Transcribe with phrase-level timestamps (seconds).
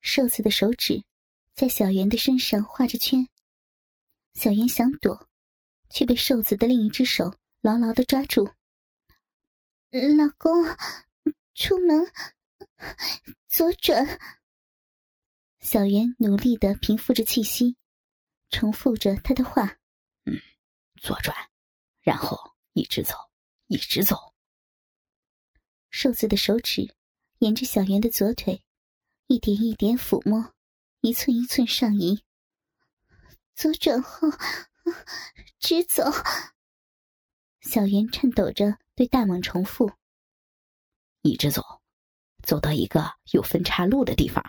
[0.00, 1.04] 瘦子的手指
[1.54, 3.28] 在小圆的身上画着圈，
[4.34, 5.28] 小圆想躲，
[5.90, 8.50] 却被瘦子的另一只手牢牢的抓住。
[9.90, 10.64] 老公，
[11.54, 12.10] 出门
[13.48, 14.18] 左转。
[15.60, 17.76] 小圆努力的平复着气息，
[18.48, 19.78] 重复着他的话
[20.24, 20.40] ：“嗯，
[20.96, 21.36] 左转，
[22.00, 23.14] 然后一直走，
[23.66, 24.16] 一直走。”
[25.90, 26.94] 瘦子的手指
[27.40, 28.64] 沿着小圆的左腿。
[29.30, 30.52] 一点一点抚摸，
[31.02, 32.24] 一寸一寸上移。
[33.54, 34.28] 左转后，
[35.60, 36.02] 直走。
[37.60, 39.92] 小圆颤抖着对大猛重复
[41.22, 41.62] ：“一直走，
[42.42, 44.44] 走到一个有分岔路的地方。”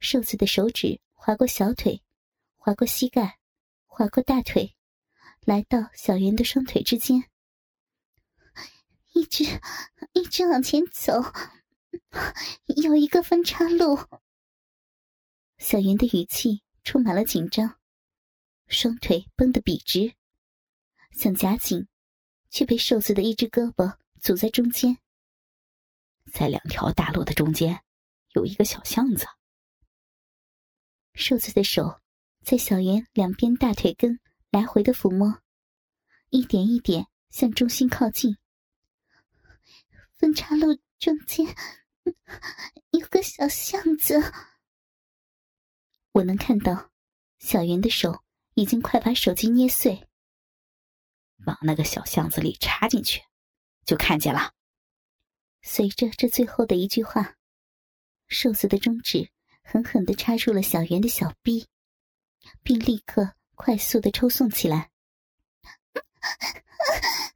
[0.00, 2.02] 瘦子的手指划过小腿，
[2.58, 3.38] 划过膝盖，
[3.86, 4.76] 划过大腿，
[5.46, 7.24] 来到小圆的双腿之间，
[9.14, 9.44] 一直
[10.12, 11.22] 一直往前走。
[12.82, 13.98] 有一个分岔路。
[15.58, 17.78] 小云的语气充满了紧张，
[18.68, 20.14] 双腿绷得笔直，
[21.10, 21.88] 想夹紧，
[22.48, 24.98] 却被瘦子的一只胳膊阻在中间。
[26.32, 27.82] 在两条大路的中间，
[28.34, 29.26] 有一个小巷子。
[31.14, 32.00] 瘦子的手
[32.44, 35.42] 在小圆两边大腿根来回的抚摸，
[36.30, 38.36] 一点一点向中心靠近。
[40.14, 41.46] 分岔路中间。
[42.90, 44.32] 有个小巷子，
[46.12, 46.90] 我能看到
[47.38, 48.22] 小圆的手
[48.54, 50.08] 已经快把手机捏碎。
[51.46, 53.22] 往那个小巷子里插进去，
[53.84, 54.52] 就看见了。
[55.62, 57.36] 随着这最后的一句话，
[58.26, 59.30] 瘦子的中指
[59.62, 61.68] 狠狠的插入了小圆的小臂，
[62.62, 64.90] 并立刻快速的抽送起来。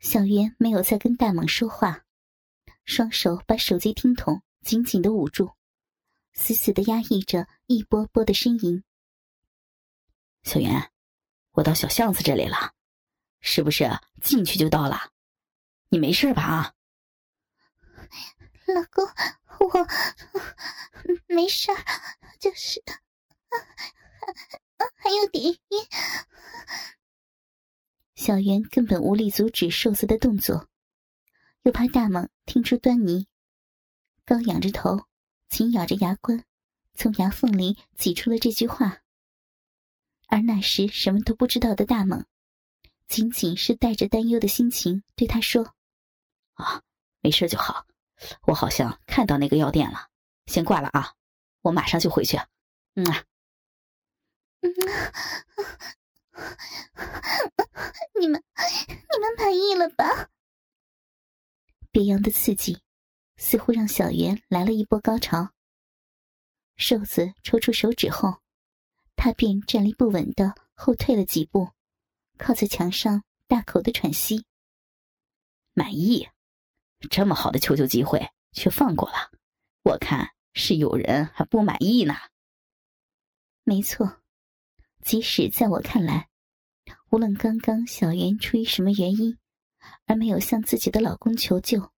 [0.00, 2.04] 小圆没有再跟大猛说话。
[2.84, 5.52] 双手把手机听筒紧紧的捂住，
[6.32, 8.82] 死死的压抑着一波波的呻吟。
[10.42, 10.90] 小袁，
[11.52, 12.74] 我到小巷子这里了，
[13.40, 13.88] 是不是
[14.22, 15.12] 进去就到了？
[15.88, 16.42] 你没事吧？
[16.42, 16.74] 啊，
[18.66, 19.04] 老公，
[19.58, 19.86] 我
[21.26, 21.70] 没事
[22.38, 22.82] 就是
[24.96, 25.58] 还有点晕。
[28.14, 30.68] 小袁根本无力阻止瘦子的动作。
[31.62, 33.26] 又怕大猛听出端倪，
[34.24, 35.06] 高仰着头，
[35.48, 36.44] 紧咬着牙关，
[36.94, 39.02] 从牙缝里挤出了这句话。
[40.28, 42.24] 而那时什么都不知道的大猛，
[43.08, 45.74] 仅仅是带着担忧的心情对他说
[46.54, 46.82] ：“啊，
[47.20, 47.86] 没事就好。
[48.46, 50.08] 我好像看到那个药店了，
[50.46, 51.14] 先挂了啊，
[51.62, 52.38] 我马上就回去。”
[52.94, 53.24] 嗯啊，
[54.62, 54.72] 嗯，
[58.20, 60.30] 你们，你们满意了吧？
[61.92, 62.78] 别样的刺激，
[63.36, 65.50] 似乎让小圆来了一波高潮。
[66.76, 68.40] 瘦子抽出手指后，
[69.16, 71.70] 他便站立不稳的后退了几步，
[72.38, 74.46] 靠在墙上，大口的喘息。
[75.74, 76.28] 满意，
[77.10, 79.30] 这么好的求救机会却放过了，
[79.82, 82.14] 我看是有人还不满意呢。
[83.64, 84.22] 没错，
[85.04, 86.28] 即使在我看来，
[87.10, 89.36] 无论刚刚小圆出于什么原因。
[90.06, 91.92] 而没有向自己的老公求救。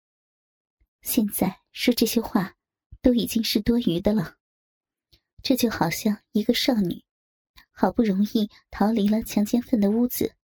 [1.01, 2.55] 现在说这些话，
[3.01, 4.37] 都已经是多余的了。
[5.41, 7.03] 这就好像一个少女，
[7.71, 10.35] 好不容易逃离了强奸犯的屋子，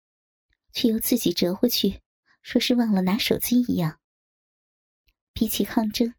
[0.74, 2.02] 却又自己折回去，
[2.42, 4.00] 说是忘了拿手机一样。
[5.32, 6.14] 比起抗争，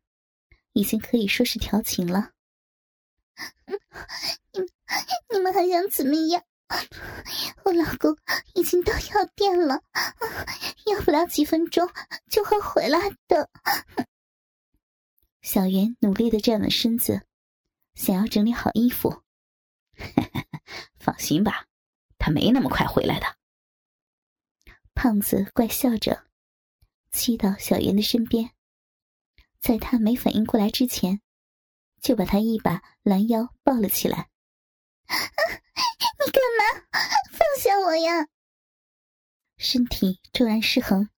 [0.72, 2.32] 已经可以说是调情了。
[4.52, 4.60] 你
[5.36, 6.42] 你们还想怎么样？
[7.64, 8.16] 我老公
[8.54, 9.82] 已经到药店了，
[10.86, 11.88] 要不了几分钟
[12.30, 12.98] 就会回来
[13.28, 13.50] 的。
[15.42, 17.26] 小袁努力的站稳身子，
[17.94, 19.22] 想要整理好衣服。
[20.98, 21.66] 放心吧，
[22.18, 23.26] 他没那么快回来的。
[24.94, 26.26] 胖子怪笑着，
[27.10, 28.50] 骑到小袁的身边，
[29.58, 31.20] 在他没反应过来之前，
[32.00, 34.29] 就把他一把拦腰抱了起来。
[36.20, 36.62] 你干嘛？
[37.32, 38.28] 放下我呀！
[39.56, 41.10] 身体骤然失衡，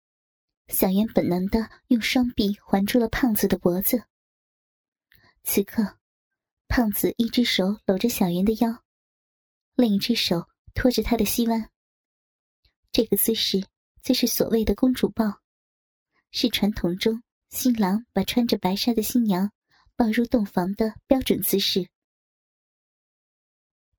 [0.69, 4.05] 小圆本能的用双臂环住了胖子的脖子。
[5.45, 5.99] 此刻，
[6.69, 8.83] 胖子一只手搂着小圆的腰，
[9.75, 11.71] 另一只手托着她的膝弯。
[12.91, 13.67] 这个姿势
[14.03, 15.41] 就是所谓的公主抱，
[16.31, 19.53] 是传统中新郎把穿着白纱的新娘
[19.97, 21.89] 抱入洞房的标准姿势。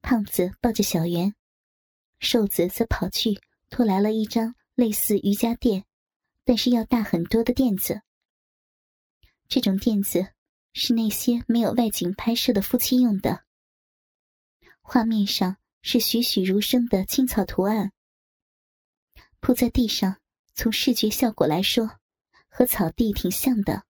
[0.04, 1.34] 胖子抱着小圆，
[2.20, 3.40] 瘦子则跑去
[3.70, 5.86] 拖来了一张类似瑜伽垫，
[6.44, 8.02] 但是要大很多的垫子。
[9.48, 10.28] 这种垫子
[10.74, 13.46] 是那些没有外景拍摄的夫妻用的。
[14.82, 17.94] 画面上是栩栩如生的青草图案，
[19.40, 20.20] 铺在地上，
[20.54, 21.90] 从视觉效果来说，
[22.50, 23.86] 和草地挺像的。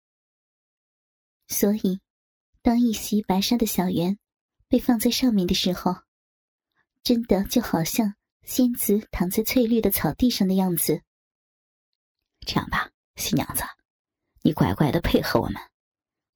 [1.48, 2.00] 所以，
[2.62, 4.20] 当一袭白纱的小圆
[4.74, 5.96] 被放在上面的时候，
[7.04, 11.04] 真的就好像仙子躺在翠绿的草地上的样子。
[12.40, 13.62] 这样吧，新娘子，
[14.42, 15.62] 你乖乖的配合我们，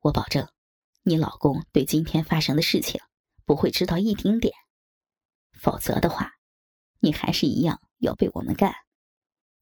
[0.01, 0.47] 我保证，
[1.01, 3.01] 你老公对今天发生的事情
[3.43, 4.53] 不会知道一丁点。
[5.59, 6.33] 否则的话，
[6.99, 8.71] 你还是一样要被我们干。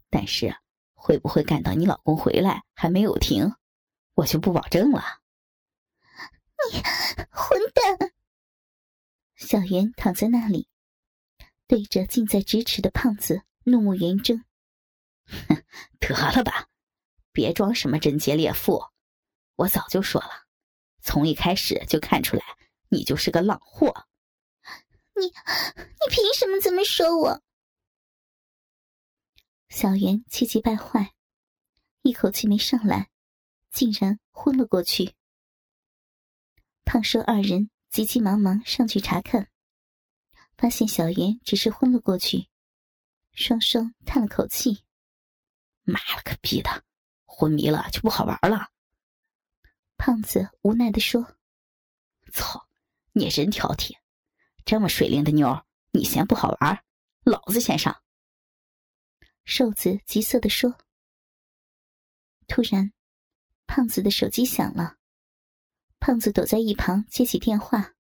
[0.09, 0.53] 但是，
[0.93, 3.53] 会不会干到你老公回来还没有停，
[4.15, 5.21] 我就不保证了。
[6.73, 6.83] 你
[7.31, 8.04] 混蛋！
[9.45, 10.67] 小袁躺在那里。
[11.67, 14.43] 对着近在咫尺的胖子怒目圆睁，
[15.25, 15.63] 哼，
[15.99, 16.67] 得了吧，
[17.31, 18.83] 别装什么贞洁烈妇！
[19.55, 20.45] 我早就说了，
[21.01, 22.43] 从一开始就看出来
[22.89, 24.07] 你就是个浪货。
[25.15, 27.41] 你，你凭什么这么说我？
[29.69, 31.13] 小袁气急败坏，
[32.01, 33.09] 一口气没上来，
[33.71, 35.15] 竟然昏了过去。
[36.83, 39.49] 胖瘦二人急急忙忙上去查看。
[40.57, 42.49] 发现小袁只是昏了过去，
[43.31, 44.83] 双双叹了口气
[45.83, 46.83] ：“妈了个逼的，
[47.23, 48.69] 昏迷了就不好玩了。”
[49.95, 51.37] 胖子无奈的说
[52.33, 52.67] ：“操，
[53.13, 53.95] 你真挑剔，
[54.65, 56.83] 这么水灵的妞，你嫌不好玩，
[57.23, 58.03] 老子先上。”
[59.45, 60.77] 瘦子急色的说。
[62.45, 62.91] 突然，
[63.65, 64.97] 胖子的手机响了，
[66.05, 67.95] 胖子躲在一旁接起电话，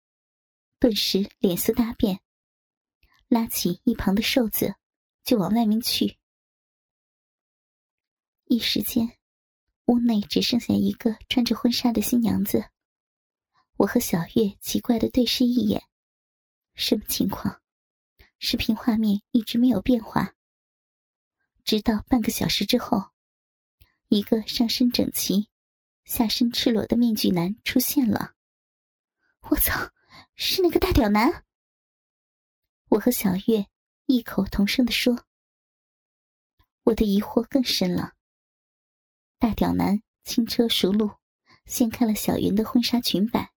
[0.79, 2.21] 顿时脸色大变。
[3.29, 4.75] 拉起一旁的瘦子，
[5.23, 6.19] 就往外面去。
[8.45, 9.17] 一时间，
[9.87, 12.69] 屋内只剩下一个穿着婚纱的新娘子。
[13.79, 15.83] 我和小月奇怪的对视一眼，
[16.75, 17.63] 什么情况？
[18.39, 20.35] 视频画面一直没有变化，
[21.65, 23.13] 直到半个小时之后，
[24.09, 25.49] 一个上身整齐、
[26.05, 28.35] 下身赤裸的面具男出现了。
[29.51, 29.91] 我操，
[30.37, 31.45] 是那个大屌男！
[32.91, 33.67] 我和小月
[34.07, 35.27] 异口同声的说
[36.85, 38.15] ：“我的疑惑更深了。”
[39.39, 41.11] 大屌男轻车熟路，
[41.67, 43.53] 掀开了小云的婚纱裙摆，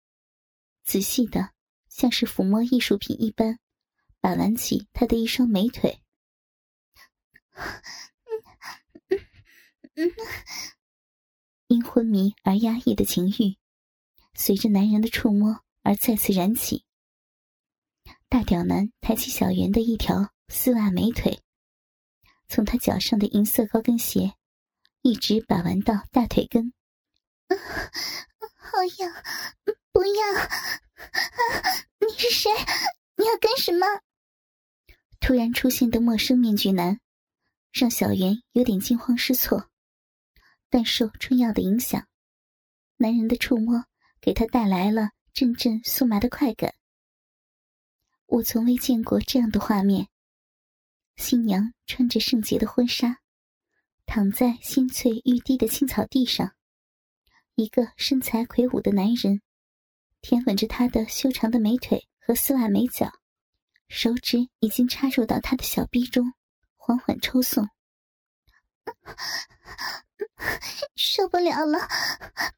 [0.83, 1.53] 仔细的
[1.87, 3.59] 像是抚摸艺术品一般，
[4.19, 6.03] 把玩起她的一双美腿。
[11.67, 13.57] 因昏迷而压抑的情欲，
[14.33, 16.85] 随着男人的触摸而再次燃起。
[18.29, 21.41] 大屌男抬起小圆的一条丝袜美腿，
[22.47, 24.33] 从他脚上的银色高跟鞋
[25.01, 26.73] 一直把玩到大腿根。
[27.47, 27.55] 啊
[28.55, 29.13] 好痒！
[29.91, 30.39] 不要！
[30.39, 30.51] 啊
[31.99, 32.49] 你是谁？
[33.17, 33.85] 你要干什么？
[35.19, 36.99] 突然出现的陌生面具男，
[37.73, 39.69] 让小圆有点惊慌失措。
[40.69, 42.07] 但受春药的影响，
[42.97, 43.85] 男人的触摸
[44.19, 46.73] 给他带来了阵阵酥麻的快感。
[48.25, 50.09] 我从未见过这样的画面。
[51.15, 53.21] 新娘穿着圣洁的婚纱，
[54.05, 56.53] 躺在新翠欲滴的青草地上，
[57.55, 59.41] 一个身材魁梧的男人
[60.21, 63.11] 舔吻着她的修长的美腿和丝袜美脚，
[63.87, 66.33] 手指已经插入到她的小臂中，
[66.75, 67.67] 缓缓抽送。
[70.95, 71.87] 受不了了，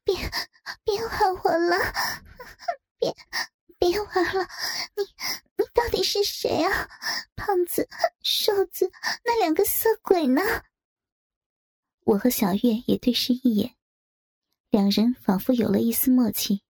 [0.04, 0.14] 别
[0.84, 1.76] 别玩我了，
[2.98, 3.16] 别。
[3.78, 4.46] 别玩了，
[4.94, 5.02] 你
[5.56, 6.86] 你到底是谁啊？
[7.34, 7.88] 胖子、
[8.20, 8.92] 瘦子，
[9.24, 10.42] 那两个色鬼呢？
[12.04, 13.74] 我和小月也对视一眼，
[14.68, 16.62] 两人仿佛有了一丝默契。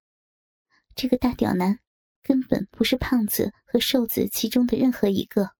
[0.95, 1.81] 这个大屌男
[2.23, 5.57] 根本不是胖子和瘦子其中的任何一个。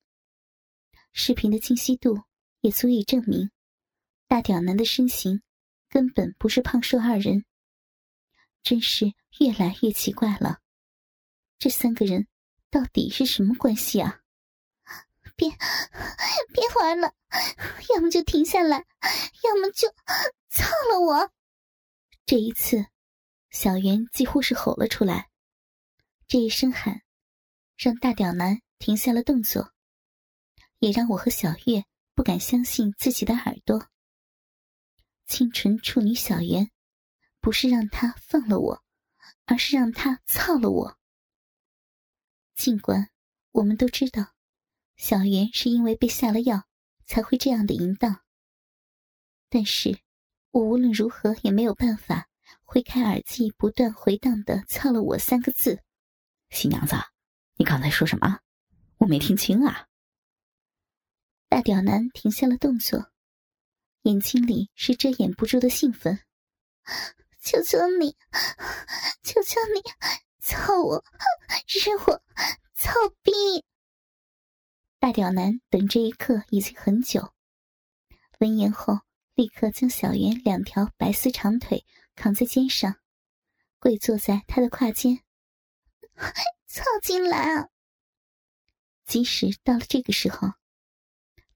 [1.13, 2.23] 视频的清晰度
[2.61, 3.51] 也足以证明，
[4.31, 5.43] 大屌男的身形
[5.89, 7.45] 根本不是胖瘦二人。
[8.63, 9.07] 真是
[9.41, 10.61] 越来越奇怪了。
[11.59, 12.29] 这三个人
[12.71, 14.21] 到底是什么关系啊？
[15.35, 17.13] 别别玩了，
[17.93, 18.87] 要么就停下来，
[19.43, 19.89] 要么就
[20.49, 21.33] 操了我！
[22.25, 22.87] 这一次，
[23.51, 25.29] 小袁几乎是吼了出来。
[26.29, 27.03] 这一声喊，
[27.77, 29.73] 让大屌男停下了动作，
[30.79, 31.85] 也让我和小月
[32.15, 33.89] 不敢相信自己的耳朵。
[35.31, 36.73] 清纯处女小袁，
[37.41, 38.83] 不是让他放了我，
[39.45, 40.99] 而是让他操了我。
[42.57, 43.11] 尽管
[43.53, 44.35] 我们都知道，
[44.97, 46.65] 小袁是因为被下了药
[47.07, 48.25] 才会这样的淫荡，
[49.49, 50.01] 但是
[50.51, 52.29] 我无论如何也没有办法
[52.65, 55.81] 挥开耳机，不断回荡的“操了我”三个字。
[56.49, 56.97] 新娘子，
[57.55, 58.41] 你刚才说什么？
[58.97, 59.87] 我没听清啊。
[61.49, 63.10] 大屌男停下了动作，
[64.03, 66.21] 眼睛里是遮掩不住的兴奋。
[67.43, 68.17] 求求你，
[69.23, 69.83] 求求你，
[70.41, 71.05] 操我，
[71.67, 72.23] 日我，
[72.75, 72.93] 操
[73.23, 73.33] 逼！
[74.99, 77.33] 大屌男等这一刻已经很久，
[78.39, 79.01] 闻言后
[79.35, 82.97] 立刻将小圆两条白丝长腿扛在肩上，
[83.79, 85.23] 跪坐在他的胯间，
[86.67, 87.69] 操进来啊！
[89.07, 90.49] 即使到了这个时候，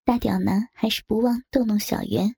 [0.05, 2.37] 大屌男还是不忘逗弄小圆，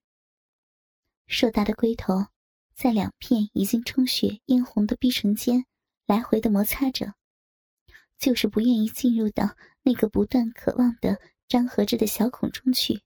[1.27, 2.27] 硕大的龟头
[2.75, 5.67] 在两片已经充血嫣红的逼唇间
[6.07, 7.15] 来回的摩擦着，
[8.19, 9.57] 就是不愿意进入到。
[9.83, 13.03] 那个不断渴望的张合着的小孔中去，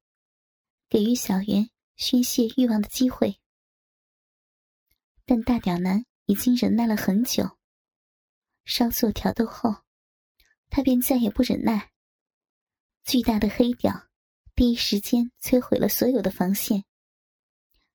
[0.89, 3.39] 给予小圆宣泄欲望的机会。
[5.27, 7.59] 但大屌男已经忍耐了很久，
[8.65, 9.85] 稍作挑逗后，
[10.71, 11.93] 他便再也不忍耐。
[13.05, 14.10] 巨大的黑屌
[14.61, 16.85] 第一时间摧毁了所有的防线，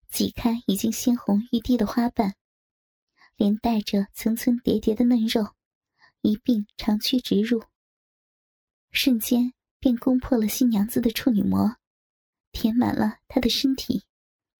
[0.10, 2.34] 挤开已经鲜红欲滴的花瓣，
[3.36, 5.53] 连带着层层叠叠的嫩肉
[6.22, 7.63] 一并长驱直入。
[8.89, 11.77] 瞬间便攻破了新娘子的处女膜，
[12.51, 14.07] 填满了她的身体。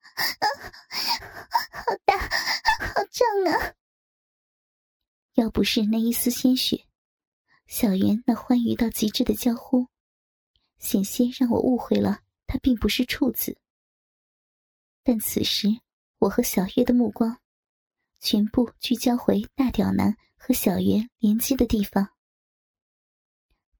[0.03, 0.45] 啊
[1.71, 3.74] 好大，好胀啊！
[5.33, 6.85] 要不是那一丝鲜血，
[7.65, 9.88] 小圆那欢愉到极致的娇呼，
[10.77, 13.58] 险些让我误会了他并不是处子。
[15.03, 15.67] 但此时，
[16.20, 17.39] 我和小月的目光
[18.20, 22.10] 全部聚焦回大屌男和小圆连接的地方。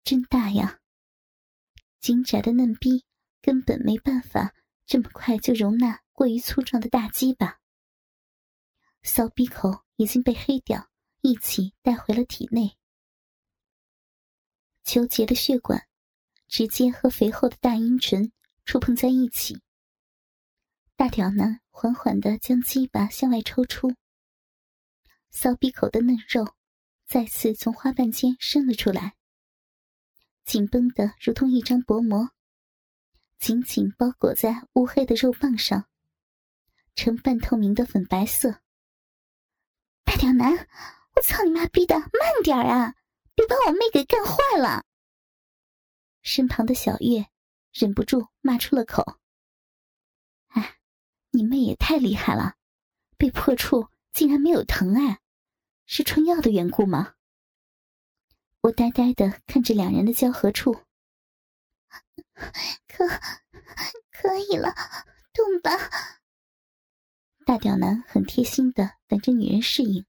[0.04, 0.80] 真大呀！
[2.00, 3.04] 金窄的嫩逼
[3.42, 4.54] 根本没办法
[4.86, 7.60] 这么快就容纳过于粗壮的大鸡巴。
[9.02, 12.78] 骚逼口已经被黑屌一起带回了体内，
[14.84, 15.88] 球结的血管
[16.48, 18.32] 直接和肥厚的大阴唇
[18.66, 19.62] 触碰在一起。
[20.96, 23.94] 大屌男缓缓的将鸡巴向外抽出，
[25.30, 26.56] 骚逼口的嫩肉
[27.06, 29.16] 再次从花瓣间伸了出来。
[30.46, 32.30] 紧绷的如同一张薄膜，
[33.40, 35.88] 紧紧包裹在乌黑的肉棒上，
[36.96, 38.62] 呈半透明的粉白色。
[40.04, 40.54] 大屌男，
[41.16, 42.96] 我操你妈逼的，慢点啊！
[43.34, 44.38] 别把我妹给干坏！
[46.26, 47.28] 身旁的小月
[47.72, 49.20] 忍不住骂出了口
[50.50, 50.80] ：“哎，
[51.30, 52.56] 你妹也太厉害了，
[53.16, 55.20] 被破处竟然没有疼哎，
[55.86, 57.14] 是春药的缘故吗？”
[58.62, 60.74] 我呆呆的看着两人的交合处，
[62.88, 63.08] 可
[64.12, 64.74] 可以了，
[65.32, 65.72] 动吧。
[67.46, 70.04] 大屌男很贴心的等着女人适应，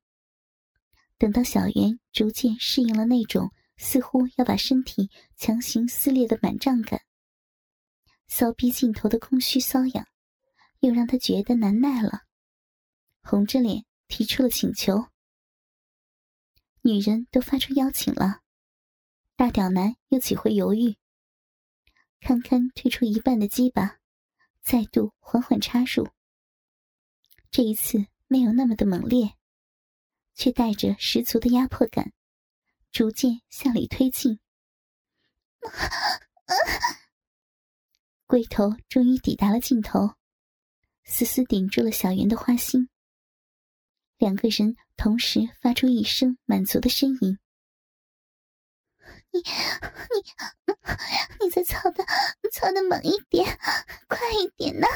[1.19, 7.03] 等到小圆逐渐适应了那种似乎要把身体强行撕裂的满胀感，
[8.29, 10.07] 骚逼尽头的空虚瘙痒，
[10.81, 12.23] 又让他觉得难耐了，
[13.23, 15.07] 红着脸提出了请求。
[16.83, 18.41] 女人都发出邀请了。
[19.35, 20.97] 大屌男又岂会犹豫？
[22.21, 23.99] 堪堪推出一半的鸡巴，
[24.63, 26.09] 再度缓缓插入。
[27.51, 29.35] 这一次没有那么的猛烈，
[30.35, 32.13] 却带着十足的压迫感，
[32.93, 34.39] 逐渐向里推进。
[38.27, 40.15] 龟头终于抵达了尽头，
[41.05, 42.89] 死死顶住了小圆的花心。
[44.19, 47.39] 两个人同时发出一声满足的呻吟。
[49.31, 49.45] 你你
[51.45, 52.05] 你再操的
[52.51, 53.59] 操的猛一点，
[54.09, 54.87] 快一点呐！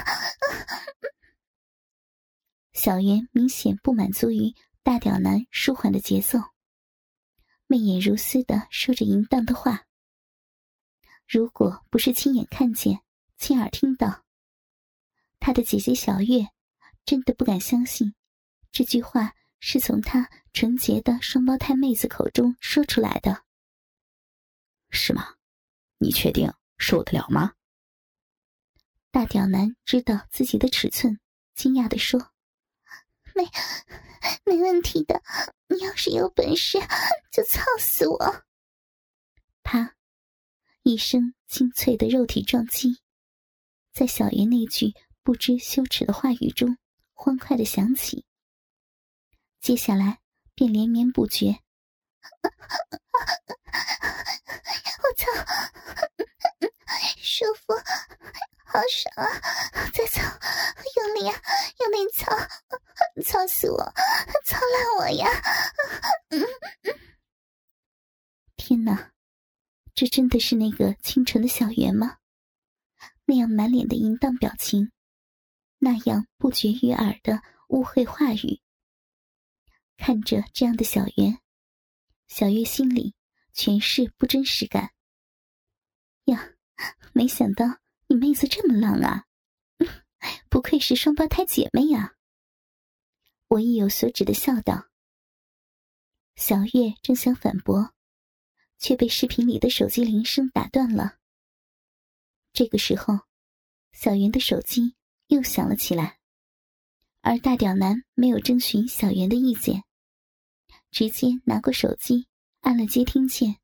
[2.72, 6.38] 小圆明显不满足于大屌男舒缓的节奏，
[7.70, 9.86] 媚眼如丝的说着淫荡的话。
[11.28, 13.00] 如果不是亲眼看见、
[13.38, 14.24] 亲耳听到，
[15.38, 16.48] 他的姐姐小月
[17.04, 18.12] 真的不敢相信
[18.72, 23.44] 这句话是从他纯洁的双胞胎妹子口中说出来的。
[24.90, 25.36] 是吗？
[25.98, 27.54] 你确定受得了吗？
[29.12, 31.20] 大屌男知道自己的尺寸，
[31.54, 32.29] 惊讶的说
[33.34, 33.48] ：“没，
[34.44, 35.22] 没问题的。
[35.68, 36.78] 你要是有本事，
[37.32, 38.44] 就操死我！”
[39.62, 39.94] 啪，
[40.82, 43.00] 一声清脆的肉体撞击，
[43.92, 46.76] 在小爷那句不知羞耻的话语中
[47.12, 48.24] 欢快的响起。
[49.60, 50.20] 接下来
[50.54, 51.60] 便连绵不绝。
[55.02, 55.26] 我操！
[57.22, 57.72] 舒服，
[58.72, 59.26] 好爽啊！
[59.92, 60.22] 再操，
[60.96, 61.34] 用力啊，
[61.80, 62.30] 用力操，
[63.24, 63.92] 操死我，
[64.44, 65.26] 操烂我呀！
[68.56, 69.12] 天哪，
[69.92, 72.18] 这真的是那个清纯的小圆吗？
[73.24, 74.92] 那样满脸的淫荡表情，
[75.78, 78.62] 那样不绝于耳的污秽话语。
[79.96, 81.40] 看着这样的小圆，
[82.28, 83.16] 小月心里
[83.52, 84.92] 全是不真实感。
[86.26, 86.50] 呀，
[87.12, 87.80] 没想到
[88.10, 89.26] 你妹子这么浪啊！
[90.50, 92.16] 不愧是双胞胎姐妹呀！
[93.46, 94.88] 我意有所指的笑道。
[96.34, 97.94] 小月正想反驳，
[98.78, 101.18] 却被视频里的手机铃声打断了。
[102.52, 103.20] 这个时候，
[103.92, 104.96] 小圆的手机
[105.28, 106.18] 又响了起来，
[107.20, 109.84] 而大屌男没有征询小圆的意见，
[110.90, 112.26] 直接拿过手机
[112.62, 113.60] 按了接听键，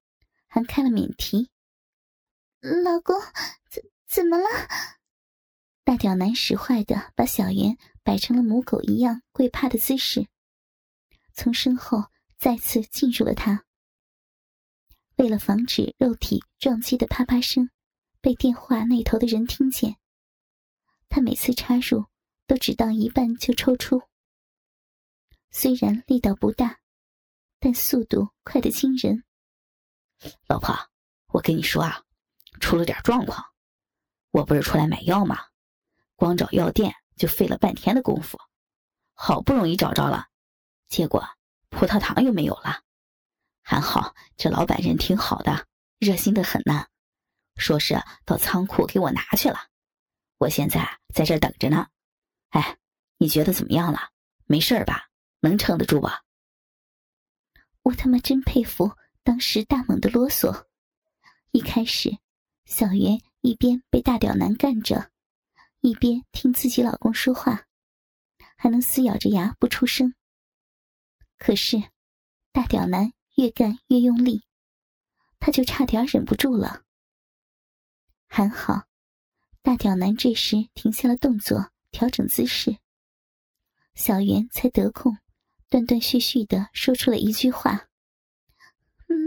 [0.46, 1.50] 还开了免提。
[2.60, 3.20] 老公，
[4.26, 4.48] 怎么了？
[5.84, 10.26] 大屌男使坏的把小圆摆成了母狗一样跪趴的姿势，
[11.32, 12.06] 从身后
[12.36, 13.64] 再次进入了他。
[15.14, 17.70] 为了防止肉体撞击的啪啪声。
[18.20, 19.96] 被电话那头的人听见，
[21.08, 22.06] 他每次插入
[22.48, 24.02] 都只到一半就抽出。
[25.52, 26.80] 虽然力道不大，
[27.60, 29.22] 但速度快得惊人。
[30.48, 30.74] 老婆，
[31.28, 32.02] 我跟你说啊，
[32.58, 33.46] 出了点状况。
[34.36, 35.46] 我不是出来买药吗？
[36.14, 38.38] 光找药店就费了半天的功夫，
[39.14, 40.26] 好不容易找着了，
[40.88, 41.26] 结果
[41.70, 42.82] 葡萄糖又没有了。
[43.62, 45.66] 还好这老板人挺好的，
[45.98, 46.84] 热心的很呢。
[47.56, 49.58] 说是到仓库给我拿去了，
[50.36, 51.86] 我现在在这等着呢。
[52.50, 52.76] 哎，
[53.16, 54.10] 你觉得怎么样了？
[54.44, 55.08] 没事吧？
[55.40, 56.24] 能撑得住吧？
[57.84, 60.66] 我他妈真佩服当时大猛的啰嗦。
[61.52, 62.18] 一开始，
[62.66, 65.10] 小袁一边被大屌男干着，
[65.80, 67.66] 一边听自己老公说话，
[68.56, 70.14] 还能死咬着牙不出声。
[71.38, 71.82] 可是，
[72.52, 74.44] 大屌男越干越用力，
[75.38, 76.82] 他就差点忍不住了。
[78.26, 78.86] 还好，
[79.62, 82.78] 大屌男这时停下了动作，调整姿势。
[83.94, 85.16] 小袁才得空，
[85.68, 87.88] 断断续续的说出了一句话：“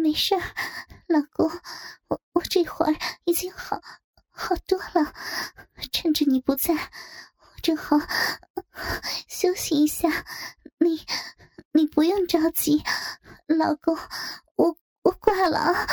[0.03, 0.35] 没事
[1.07, 1.49] 老公，
[2.07, 3.81] 我我这会儿已经好
[4.39, 5.13] 好多了。
[5.91, 7.97] 趁着你不在，我正好
[9.27, 10.25] 休息一下。
[10.79, 11.05] 你
[11.73, 12.81] 你不用着急，
[13.47, 13.97] 老公，
[14.55, 15.87] 我我挂了啊。”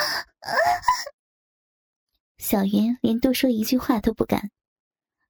[2.39, 4.49] 小云连多说一句话都不敢，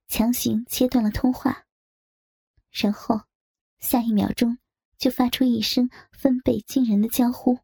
[0.06, 1.64] 强行切断了通话，
[2.70, 3.22] 然后
[3.80, 4.58] 下一秒钟
[4.96, 7.58] 就发出一声分贝惊人的娇呼：“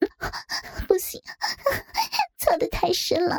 [0.86, 1.20] 不行，
[2.38, 3.36] 操的太深了，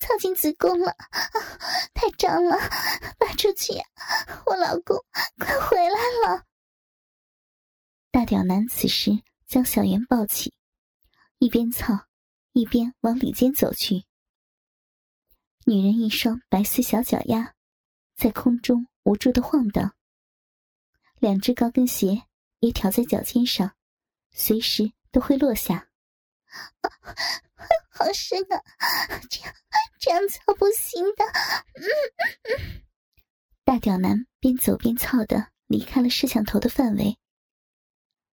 [0.00, 0.94] 操进子宫了，
[1.94, 2.56] 太脏了，
[3.18, 3.72] 拔出去！
[4.46, 4.96] 我老公
[5.38, 6.44] 快回来了！”
[8.12, 10.54] 大屌男此时将小圆抱起，
[11.38, 12.06] 一边操。
[12.52, 14.06] 一边往里间走去，
[15.66, 17.54] 女人一双白丝小脚丫
[18.16, 19.94] 在空中无助的晃荡，
[21.20, 22.24] 两只高跟鞋
[22.58, 23.76] 也挑在脚尖上，
[24.32, 25.88] 随时都会落下。
[27.90, 28.62] 好深啊！
[29.28, 29.54] 这样
[30.00, 31.24] 这样操不行的。
[31.74, 31.84] 嗯
[32.44, 32.82] 嗯
[33.64, 37.18] 大屌男边走边操的离开了摄像头的范围，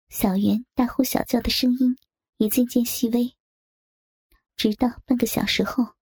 [0.07, 1.97] 小圆大呼小叫的声音
[2.37, 3.35] 也渐渐细微。
[4.55, 5.95] 直到半个小时后，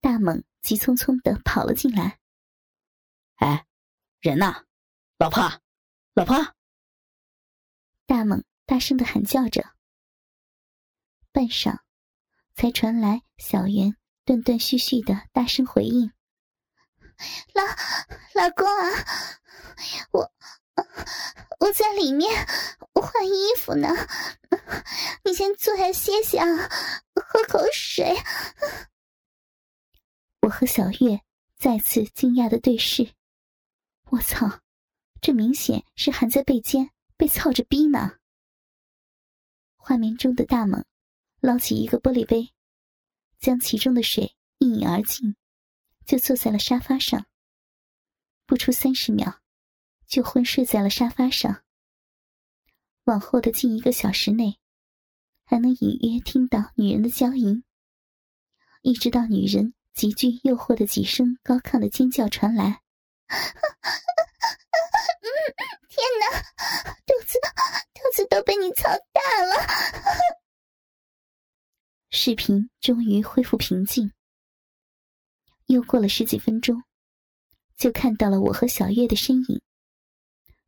[0.00, 2.20] 大猛急匆匆的跑了进来。
[3.36, 3.66] 哎，
[4.20, 4.66] 人呢？
[5.18, 5.60] 老婆，
[6.14, 6.54] 老婆！
[8.06, 9.74] 大猛大声的喊叫着。
[11.32, 11.80] 半晌，
[12.54, 16.12] 才传来小袁断断续续的大声回应
[17.52, 17.64] ：“老
[18.40, 19.04] 老公啊，
[20.12, 20.32] 我
[21.58, 22.46] 我在里面
[22.94, 23.88] 换衣服呢，
[25.24, 26.46] 你先坐下歇歇啊。”
[27.12, 28.16] 喝口水。
[30.42, 31.20] 我和小月
[31.56, 33.14] 再次惊讶的对视。
[34.10, 34.60] 我操，
[35.20, 38.19] 这明显是含在背间被操着逼呢。
[39.80, 40.84] 画面中的大猛
[41.40, 42.52] 捞起一个玻璃杯，
[43.38, 45.34] 将其中的水一饮而尽，
[46.06, 47.26] 就坐在了沙发上。
[48.46, 49.40] 不出三十秒，
[50.06, 51.62] 就昏睡在了沙发上。
[53.04, 54.58] 往后的近一个小时内。
[55.42, 57.64] 还能隐约听到女人的娇吟，
[58.82, 62.82] 一直到女人极具诱惑的几声高亢的尖叫传来。
[65.88, 66.42] 天哪，
[67.06, 67.38] 肚子
[67.94, 69.54] 肚子都被你操大了！
[72.10, 74.12] 视频终于恢复平静。
[75.66, 76.82] 又过了十几分钟，
[77.76, 79.62] 就看到了我和小月的身影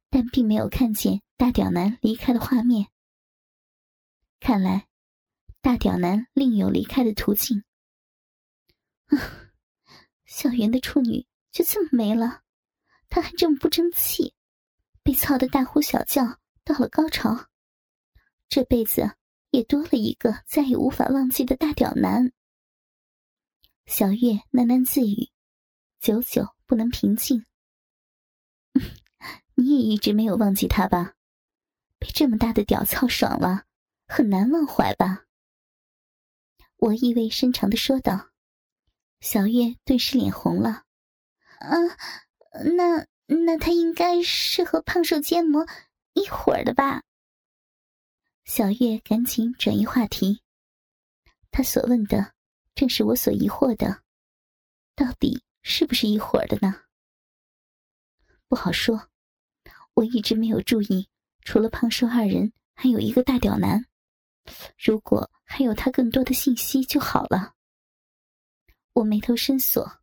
[0.08, 2.88] 但并没有看见大屌男离开的画面。
[4.38, 4.86] 看来，
[5.60, 7.64] 大屌男另有离开的途径。
[9.06, 9.50] 啊
[10.24, 12.41] 小圆的处女就这么没了，
[13.12, 14.32] 他还这么不争气，
[15.02, 17.46] 被操得大呼小叫，到了高潮，
[18.48, 19.18] 这辈子
[19.50, 22.32] 也多了一个再也无法忘记的大屌男。
[23.84, 25.28] 小月喃喃自语，
[26.00, 27.44] 久久不能平静。
[29.56, 31.12] 你也一直没有忘记他吧？
[31.98, 33.66] 被这么大的屌操爽了，
[34.08, 35.26] 很难忘怀吧？
[36.78, 38.30] 我意味深长的说道。
[39.20, 40.84] 小月顿时脸红了。
[41.58, 41.76] 啊，
[42.52, 45.66] 那那他应该是和胖瘦奸魔
[46.12, 47.02] 一伙的吧？
[48.44, 50.42] 小月赶紧转移话题。
[51.50, 52.34] 他所问的，
[52.74, 54.02] 正是我所疑惑的，
[54.94, 56.82] 到底是不是一伙的呢？
[58.48, 59.08] 不好说。
[59.94, 61.08] 我一直没有注意，
[61.42, 63.86] 除了胖瘦二人，还有一个大屌男。
[64.76, 67.54] 如果还有他更多的信息就好了。
[68.94, 70.01] 我眉头深锁。